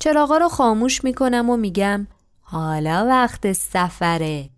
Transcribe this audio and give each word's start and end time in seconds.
چراغا 0.00 0.38
رو 0.38 0.48
خاموش 0.48 1.04
می‌کنم 1.04 1.50
و 1.50 1.56
میگم 1.56 2.06
حالا 2.40 3.06
وقت 3.08 3.52
سفره 3.52 4.50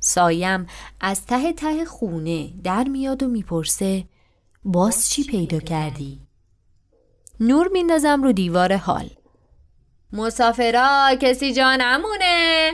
سایم 0.00 0.66
از 1.00 1.26
ته 1.26 1.52
ته 1.52 1.84
خونه 1.84 2.52
در 2.64 2.84
میاد 2.84 3.22
و 3.22 3.28
می‌پرسه 3.28 4.04
باز 4.64 5.10
چی 5.10 5.24
پیدا 5.24 5.58
کردی؟ 5.58 6.20
نور 7.40 7.68
میندازم 7.72 8.22
رو 8.22 8.32
دیوار 8.32 8.76
حال 8.76 9.10
مسافرا 10.12 11.16
کسی 11.20 11.52
جا 11.52 11.76
نمونه 11.76 12.72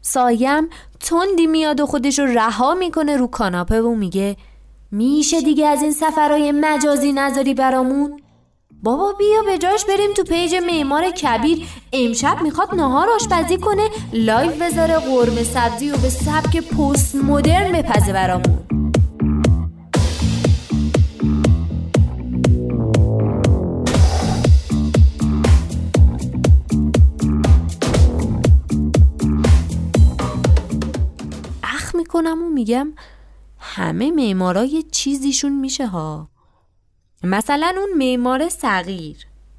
سایم 0.00 0.68
تندی 1.00 1.46
میاد 1.46 1.80
و 1.80 1.86
خودش 1.86 2.18
رو 2.18 2.26
رها 2.26 2.74
می‌کنه 2.74 3.16
رو 3.16 3.26
کاناپه 3.26 3.82
و 3.82 3.94
میگه 3.94 4.36
میشه 4.90 5.40
دیگه 5.40 5.66
از 5.66 5.82
این 5.82 5.92
سفرهای 5.92 6.52
مجازی 6.52 7.12
نذاری 7.12 7.54
برامون؟ 7.54 8.21
بابا 8.84 9.12
بیا 9.12 9.42
به 9.42 9.58
جاش 9.58 9.84
بریم 9.84 10.12
تو 10.16 10.24
page 10.24 10.54
معمار 10.54 11.10
کبیر. 11.10 11.58
امشب 11.92 12.42
می‌خواد 12.42 12.74
نهار 12.74 13.08
آشپزی 13.10 13.58
کنه 13.58 13.88
live 14.12 14.50
بذاره 14.50 14.98
قرمه 14.98 15.44
سبزی 15.44 15.90
و 15.90 15.96
به 15.96 16.08
سبک 16.08 16.56
پست 16.56 17.14
مدرن 17.14 17.72
بپزه 17.72 18.12
برامون. 18.12 18.58
اخم 31.62 31.94
می‌کنم 31.94 32.42
و 32.42 32.48
میگم 32.48 32.92
همه 33.58 34.10
معمارا 34.10 34.64
یه 34.64 34.82
چیزیشون 34.82 35.52
میشه 35.60 35.86
ها. 35.86 36.31
مثلا 37.24 37.74
اون 37.76 37.98
معمار 37.98 38.48
صغیر 38.48 39.16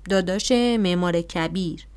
داداش 0.09 0.51
معمار 0.51 1.21
کبیر. 1.21 1.87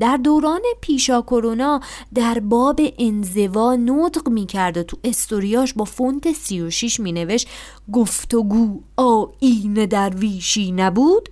در 0.00 0.16
دوران 0.16 0.60
پیشا 0.80 1.22
کرونا 1.22 1.80
در 2.14 2.38
باب 2.38 2.80
انزوا 2.98 3.76
نطق 3.76 4.28
می‌کرد 4.28 4.76
و 4.76 4.82
تو 4.82 4.96
استوریاش 5.04 5.72
با 5.74 5.84
فونت 5.84 6.32
36 6.32 7.00
مینوشت 7.00 7.48
گفتگو 7.92 8.80
آین 8.96 9.86
درویشی 9.86 10.72
نبود؟ 10.72 11.28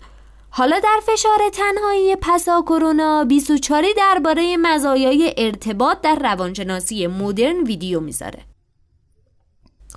حالا 0.51 0.79
در 0.79 1.01
فشار 1.07 1.39
تنهایی 1.53 2.17
پسا 2.17 2.63
کرونا 2.63 3.25
24 3.25 3.85
درباره 3.97 4.57
مزایای 4.57 5.35
ارتباط 5.37 6.01
در 6.01 6.15
روانشناسی 6.15 7.07
مدرن 7.07 7.63
ویدیو 7.63 8.01
می‌ذاره. 8.01 8.39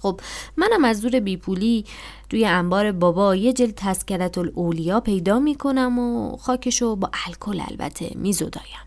خب 0.01 0.19
منم 0.57 0.85
از 0.85 0.99
زور 0.99 1.19
بیپولی 1.19 1.85
توی 2.29 2.45
انبار 2.45 2.91
بابا 2.91 3.35
یه 3.35 3.53
جلد 3.53 3.73
تسکرت 3.75 4.37
الاولیا 4.37 4.99
پیدا 4.99 5.39
می‌کنم 5.39 5.99
و 5.99 6.37
خاکشو 6.37 6.95
با 6.95 7.09
الکل 7.27 7.61
البته 7.69 8.11
میزدایم. 8.15 8.83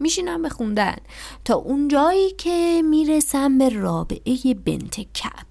میشینم 0.00 0.42
به 0.42 0.48
خوندن 0.48 0.96
تا 1.44 1.54
اون 1.54 1.88
جایی 1.88 2.30
که 2.30 2.82
می‌رسم 2.90 3.58
به 3.58 3.68
رابعه 3.68 4.54
بنت 4.64 5.00
کب 5.00 5.46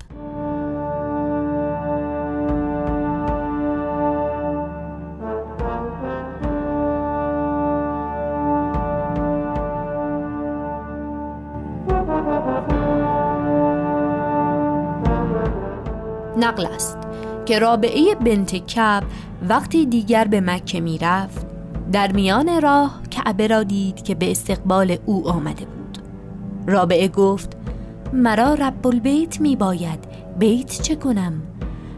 نقل 16.46 16.66
است 16.66 16.98
که 17.46 17.60
رابعه 17.60 18.16
بنت 18.16 18.56
کب 18.56 19.04
وقتی 19.50 19.86
دیگر 19.86 20.26
به 20.26 20.42
مکه 20.42 20.82
می 20.82 20.98
رفت 20.98 21.46
در 21.92 22.12
میان 22.12 22.62
راه 22.62 23.02
کعبه 23.12 23.48
را 23.48 23.64
دید 23.64 24.04
که 24.04 24.16
به 24.16 24.32
استقبال 24.32 24.98
او 25.06 25.30
آمده 25.30 25.66
بود. 25.66 25.98
رابعه 26.68 27.08
گفت 27.08 27.58
مرا 28.14 28.54
رب 28.54 28.88
البیت 28.88 29.42
می 29.42 29.56
باید 29.56 30.00
بیت 30.40 30.82
چه 30.82 30.96
کنم؟ 30.96 31.42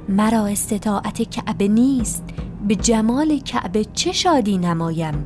مرا 0.09 0.45
استطاعت 0.45 1.21
کعبه 1.21 1.67
نیست 1.67 2.23
به 2.67 2.75
جمال 2.75 3.39
کعبه 3.39 3.85
چه 3.93 4.11
شادی 4.11 4.57
نمایم؟ 4.57 5.25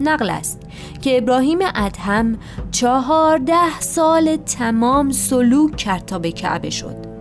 نقل 0.00 0.30
است 0.30 0.62
که 1.02 1.18
ابراهیم 1.18 1.58
ادهم 1.74 2.38
چهارده 2.70 3.80
سال 3.80 4.36
تمام 4.36 5.12
سلوک 5.12 5.76
کرد 5.76 6.06
تا 6.06 6.18
به 6.18 6.32
کعبه 6.32 6.70
شد. 6.70 7.15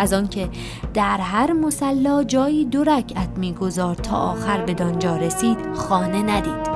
از 0.00 0.12
آنکه 0.12 0.48
در 0.94 1.16
هر 1.16 1.52
مسلا 1.52 2.24
جایی 2.24 2.64
دو 2.64 2.84
رکعت 2.84 3.28
میگذار 3.36 3.94
تا 3.94 4.16
آخر 4.16 4.64
به 4.64 4.74
دانجا 4.74 5.16
رسید 5.16 5.58
خانه 5.74 6.22
ندید. 6.22 6.70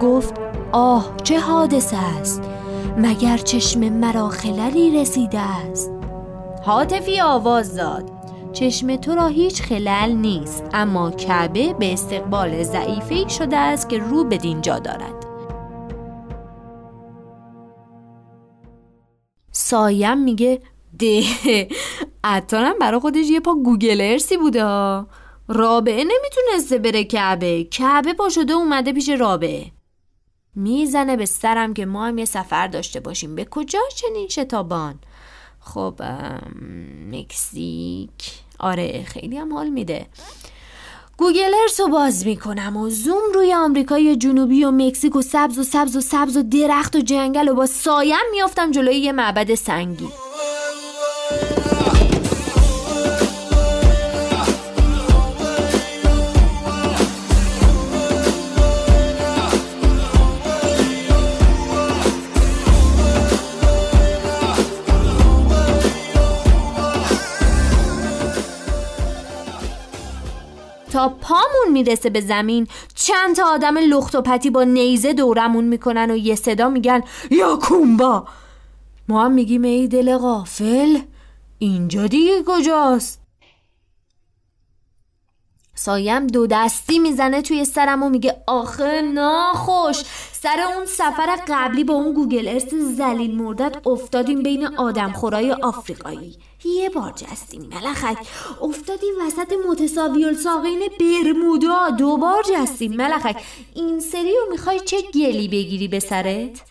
گفت 0.00 0.34
آه 0.72 1.10
چه 1.22 1.40
حادثه 1.40 1.96
است! 1.96 2.42
مگر 2.98 3.36
چشم 3.36 3.80
مرا 3.80 4.28
خللی 4.28 5.00
رسیده 5.00 5.40
است؟ 5.40 5.90
حاطفی 6.62 7.20
آواز 7.20 7.74
داد. 7.74 8.10
چشم 8.52 8.96
تو 8.96 9.14
را 9.14 9.26
هیچ 9.26 9.62
خلل 9.62 10.12
نیست 10.12 10.64
اما 10.74 11.10
کعبه 11.10 11.72
به 11.72 11.92
استقبال 11.92 12.62
ضعیفه 12.62 13.28
شده 13.28 13.56
است 13.56 13.88
که 13.88 13.98
رو 13.98 14.24
به 14.24 14.36
دینجا 14.36 14.78
دارد. 14.78 15.15
سایم 19.66 20.18
میگه 20.18 20.62
ده. 20.98 21.24
اتانم 22.24 22.78
برا 22.78 23.00
خودش 23.00 23.26
یه 23.26 23.40
پا 23.40 23.54
Google 23.54 24.00
Earth 24.00 24.30
ی 24.30 24.36
بوده 24.36 24.62
رابعه 25.48 26.04
نمی‌تونسته 26.04 26.78
بره 26.78 27.04
کعبه. 27.04 27.64
کعبه 27.64 28.14
پا 28.14 28.28
شده 28.28 28.52
اومده 28.52 28.92
پیش 28.92 29.08
رابعه. 29.08 29.72
می‌زنه 30.54 31.16
به 31.16 31.26
سرم 31.26 31.74
که 31.74 31.86
ما 31.86 32.06
هم 32.06 32.18
یه 32.18 32.24
سفر 32.24 32.66
داشته 32.66 33.00
باشیم. 33.00 33.34
به 33.34 33.44
کجا 33.50 33.78
چنین 33.96 34.28
شتابان؟ 34.28 34.98
خب 35.60 36.02
مکزیک. 37.10 38.32
آره 38.58 39.04
خیلی 39.06 39.36
هم 39.36 39.54
حال 39.54 39.68
میده. 39.68 40.06
Google 41.18 41.54
Earth 41.62 41.80
رو 41.80 41.88
باز 41.88 42.26
می‌کنم 42.26 42.76
و 42.76 42.90
زوم 42.90 43.22
روی 43.34 43.54
آمریکای 43.54 44.16
جنوبی 44.16 44.64
و 44.64 44.70
مکزیک 44.70 45.16
و 45.16 45.22
سبز 45.22 45.58
و 45.58 45.62
سبز 45.62 45.96
و 45.96 46.00
سبز 46.00 46.36
و 46.36 46.42
درخت 46.42 46.96
و 46.96 47.00
جنگل 47.00 47.48
و 47.48 47.54
با 47.54 47.66
سایم 47.66 48.26
میافتم 48.32 48.70
جلوی 48.70 48.96
یه 48.96 49.12
معبد 49.12 49.54
سنگی. 49.54 50.08
پامون 71.66 71.72
می‌رسه 71.72 72.10
به 72.10 72.20
زمین. 72.20 72.66
چند 72.94 73.36
تا 73.36 73.44
آدم 73.44 73.78
لخت 73.78 74.14
و 74.14 74.22
پتی 74.22 74.50
با 74.50 74.64
نیزه 74.64 75.12
دورمون 75.12 75.64
می‌کنن 75.64 76.10
و 76.10 76.16
یه 76.16 76.34
صدا 76.34 76.68
میگن 76.68 77.02
یا 77.30 77.56
کومبا. 77.56 78.24
ما 79.08 79.24
هم 79.24 79.32
میگیم 79.32 79.62
ای 79.62 79.88
دل 79.88 80.16
غافل 80.16 80.98
اینجا 81.58 82.06
دیگه 82.06 82.42
کجاست؟ 82.46 83.25
سایم 85.78 86.26
دو 86.26 86.46
دستی 86.46 86.98
می‌زنه 86.98 87.42
توی 87.42 87.64
سرم 87.64 88.02
و 88.02 88.08
میگه 88.08 88.42
آخه 88.46 89.02
ناخوش. 89.02 90.02
سر 90.32 90.60
اون 90.76 90.86
سفر 90.86 91.38
قبلی 91.48 91.84
با 91.84 91.94
اون 91.94 92.12
گوگل 92.12 92.48
ارس 92.48 92.74
زلیل 92.74 93.36
مردت 93.36 93.86
افتادیم 93.86 94.42
بین 94.42 94.66
آدم 94.66 95.12
خورای 95.12 95.52
آفریقایی. 95.52 96.36
یه 96.64 96.90
بار 96.90 97.12
جستیم 97.12 97.62
ملخک. 97.62 98.16
افتادیم 98.62 99.14
وسط 99.26 99.52
متساوی 99.68 100.24
الساقین 100.24 100.80
برمودا. 101.00 101.90
دو 101.90 102.16
بار 102.16 102.42
جستیم 102.42 102.96
ملخک. 102.96 103.42
این 103.74 104.00
سری 104.00 104.32
رو 104.36 104.50
می‌خوای 104.50 104.80
چه 104.80 104.96
گلی 105.14 105.48
بگیری 105.48 105.88
به 105.88 106.00
سرت؟ 106.00 106.62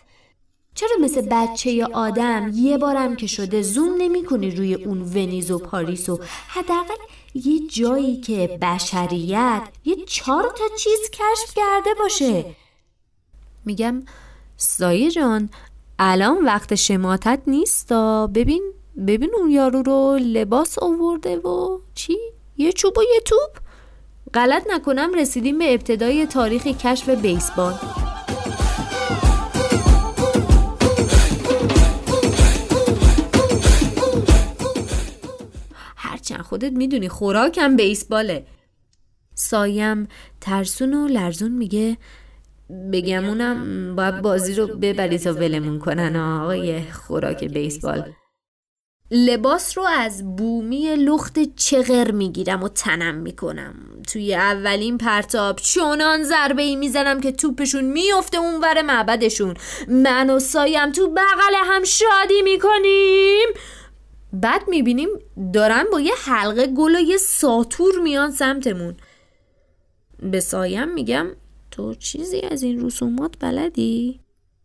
چرا 0.74 0.96
مثل 1.00 1.20
بچه 1.30 1.84
آدم 1.84 2.50
یه 2.54 2.78
بارم 2.78 3.16
که 3.16 3.26
شده 3.26 3.62
زوم 3.62 3.94
نمی 3.98 4.24
کنی 4.24 4.50
روی 4.50 4.74
اون 4.74 5.02
ونیز 5.02 5.50
و 5.50 5.58
پاریس 5.58 6.08
و 6.08 6.20
حداقل 6.48 6.94
یه 7.44 7.68
جایی 7.68 8.20
که 8.20 8.58
بشریت 8.62 9.62
یه 9.84 9.96
چهار 10.06 10.42
تا 10.42 10.64
چیز 10.78 11.10
کشف 11.12 11.54
کرده 11.54 11.90
باشه 11.98 12.44
میگم 13.64 14.02
سایه 14.56 15.10
جان 15.10 15.50
الان 15.98 16.44
وقت 16.44 16.74
شماتت 16.74 17.40
نیستا 17.46 18.26
ببین 18.26 18.72
ببین 19.06 19.30
اون 19.38 19.50
یارو 19.50 19.82
رو 19.82 20.18
لباس 20.22 20.78
آورده 20.78 21.36
و 21.36 21.78
چی؟ 21.94 22.16
یه 22.56 22.72
چوب 22.72 22.98
و 22.98 23.02
یه 23.02 23.20
توپ؟ 23.20 23.50
غلط 24.34 24.66
نکنم 24.70 25.14
رسیدیم 25.14 25.58
به 25.58 25.74
ابتدای 25.74 26.26
تاریخ 26.26 26.66
کشف 26.66 27.08
بیسبال 27.08 27.74
خودت 36.56 36.72
می‌دونی 36.72 37.08
خوراکم 37.08 37.76
بیسباله. 37.76 38.46
سایم 39.34 40.08
ترسون 40.40 40.94
و 40.94 41.08
لرزون 41.08 41.52
میگه 41.52 41.96
بگمونم 42.92 43.96
باید 43.96 44.22
بازی 44.22 44.54
رو 44.54 44.66
ببری 44.66 45.18
تا 45.18 45.32
ولمون 45.32 45.78
کنن 45.78 46.16
آقای 46.16 46.82
خوراک 46.92 47.44
بیسبال. 47.44 48.12
لباس 49.10 49.78
رو 49.78 49.84
از 49.84 50.36
بومی 50.36 50.96
لخت 50.96 51.56
چغر 51.56 52.10
می‌گیرم 52.10 52.62
و 52.62 52.68
تنم 52.68 53.14
می‌کنم. 53.14 53.74
توی 54.12 54.34
اولین 54.34 54.98
پرتاب 54.98 55.56
چونان 55.56 56.22
ضربه 56.22 56.62
ای 56.62 56.76
می‌زنم 56.76 57.20
که 57.20 57.32
توپشون 57.32 57.84
میفته 57.84 58.38
اونور 58.38 58.82
معبدشون. 58.82 59.54
من 59.88 60.30
و 60.30 60.38
سایم 60.38 60.92
تو 60.92 61.08
بغل 61.08 61.54
هم 61.64 61.84
شادی 61.84 62.42
می‌کنیم. 62.42 63.48
بعد 64.42 64.68
می‌بینیم 64.68 65.08
دارن 65.52 65.84
با 65.92 66.00
یه 66.00 66.12
حلقه 66.24 66.66
گل 66.66 66.96
و 66.96 67.00
یه 67.00 67.16
ساتور 67.16 67.98
میان 68.02 68.30
سمتمون. 68.30 68.94
به 70.18 70.40
سایم 70.40 70.94
میگم 70.94 71.26
تو 71.70 71.94
چیزی 71.94 72.40
از 72.40 72.62
این 72.62 72.86
رسومات 72.86 73.34
بلدی؟ 73.40 74.20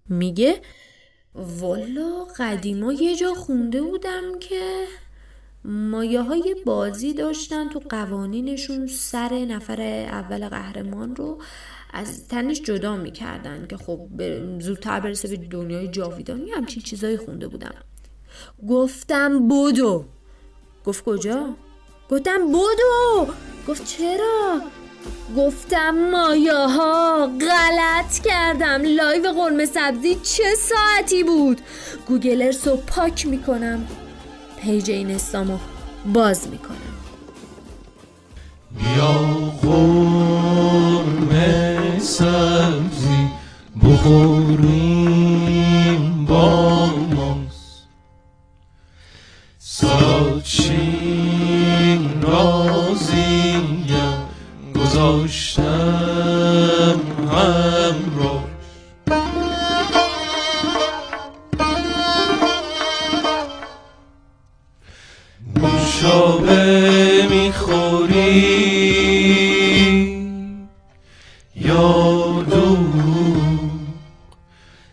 میگه 0.09 0.61
والا 1.35 2.27
قدیما 2.37 2.93
یه 2.93 3.15
جا 3.15 3.33
خونده 3.33 3.81
بودم 3.81 4.39
که 4.39 4.85
مایه 5.65 6.21
های 6.21 6.55
بازی 6.65 7.13
داشتن 7.13 7.69
تو 7.69 7.79
قوانینشون 7.89 8.87
سر 8.87 9.45
نفر 9.45 9.81
اول 10.11 10.49
قهرمان 10.49 11.15
رو 11.15 11.41
از 11.93 12.27
تنش 12.27 12.61
جدا 12.61 12.95
می‌کردن 12.95 13.67
که 13.67 13.77
خب 13.77 14.07
زودتر 14.59 14.99
برسه 14.99 15.27
به 15.27 15.37
دنیای 15.37 15.87
جاویدانی. 15.87 16.51
همچین 16.51 16.83
چیزایی 16.83 17.17
خونده 17.17 17.47
بودم. 17.47 17.75
گفتم 18.69 19.47
بودو 19.47 20.05
گفت 20.85 21.03
کجا؟ 21.05 21.45
گفتم 22.11 22.45
بودو 22.45 23.27
گفت 23.67 23.85
چرا؟ 23.85 24.61
گفتم 25.37 25.95
مایه 26.11 26.53
ها 26.53 27.29
غلط 27.41 28.19
کردم. 28.23 28.81
live 28.83 29.31
قرمه 29.31 29.65
سبزی 29.65 30.15
چه 30.15 30.55
ساعتی 30.55 31.23
بود؟ 31.23 31.61
Google 32.07 32.41
Earth 32.41 32.71
و 32.71 32.77
پاک 32.77 33.27
می‌کنم. 33.27 33.87
page 34.61 34.91
اینستامو 34.91 35.57
باز 36.13 36.47
می‌کنم. 36.47 36.77
یا 38.97 39.13
قرمه 39.61 41.19
سبزی 41.99 43.29
بخوریم. 43.83 44.90
گذاشتم 54.91 55.63
همراش 57.31 58.41
نوشابه 65.55 67.27
می‌خوری؟ 67.29 68.41
یا 71.55 72.43
دو 72.49 72.77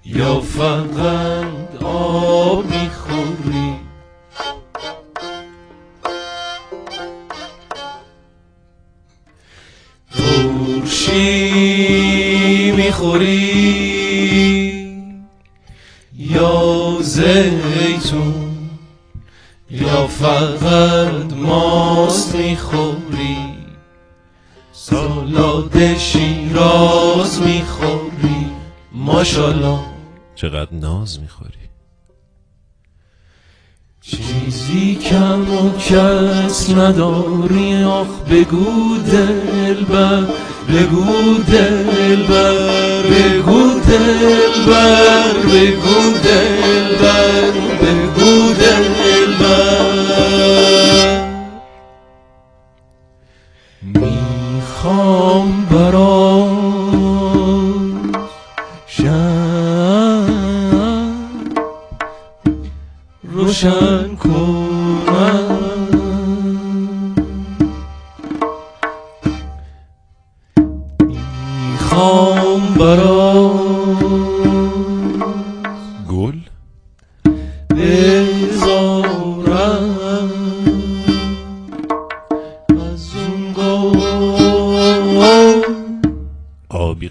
یا 0.05 0.41
فقط 0.41 1.57
یا 19.70 20.06
فقط 20.06 21.32
ماست 21.32 22.35
می‌خوری 22.35 23.37
سالاد 24.73 25.97
شیراز 25.99 27.43
می‌خوری 27.43 28.47
ماشالله 28.93 29.79
چقدر 30.35 30.73
ناز 30.73 31.20
می‌خوری 31.20 31.53
چیزی 34.00 34.94
کم 34.94 35.55
و 35.55 35.79
کس 35.79 36.70
نداری 36.70 37.82
آخ 37.85 38.06
بگو 38.31 38.97
دلبر 38.97 40.26
بگو 40.69 41.38
دلبر 41.49 42.55
بگو 43.03 43.81
دلبر 43.81 45.32
بگو 45.32 46.12
دلبر 46.25 47.50
بگو 47.81 48.53
دلبر 48.53 48.98
می‌خوام 53.82 55.67
برات 55.70 56.38
شم 58.87 60.29
روشن 63.23 64.17
کنم. 64.17 65.58
می‌خوام 71.70 72.63
برات 72.79 73.58
گل؟ 76.10 76.39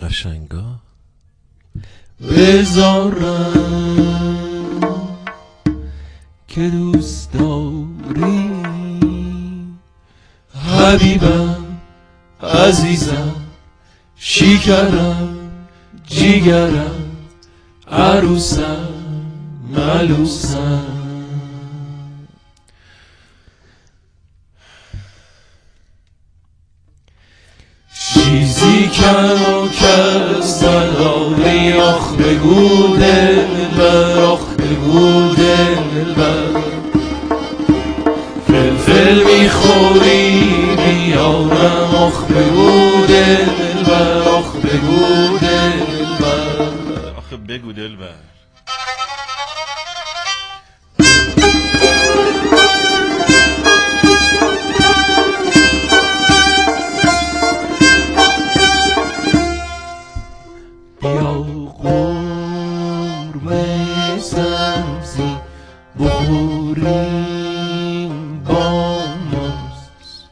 قشنگا؟ 0.08 0.80
بذارم 2.32 3.54
که 6.48 6.70
دوست 6.70 7.34
داری. 7.34 8.52
حبیبم 10.68 11.66
عزیزم 12.44 13.36
شیکرم 14.16 15.38
جیگرم 16.08 17.12
عروسم 17.88 18.90
ملوسم. 19.72 21.07
کس 28.86 30.64
نداری 30.64 31.74
آخ 31.74 32.14
بگو 32.14 32.96
دلبر 32.98 34.20
آخ 34.22 34.40
بگو 34.40 35.34
دلبر 35.36 36.62
فلفل 38.48 39.24
می‌خوری 39.24 40.44
بیارم 40.78 41.96
آخ 41.96 42.24
بگو 42.24 43.06
دلبر 43.08 44.30
آخ 44.30 44.56
بگو 44.56 45.38
دلبر 45.38 46.72
آخه 47.18 47.38
بگو 47.38 47.72
دلبر 47.72 48.37
یا 61.04 61.44
قرمه 61.84 62.98
بخوریم 66.00 67.24
با 68.44 69.06
ماست. 69.08 70.30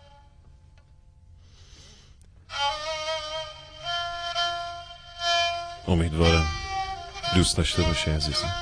امیدوارم 5.88 6.46
دوست 7.36 7.58
داشته 7.58 7.82
باشه 7.84 8.12
عزیزم. 8.12 8.56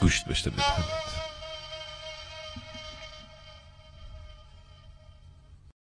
گوشت 0.00 0.24
بشته 0.24 0.50
بپرد 0.50 1.05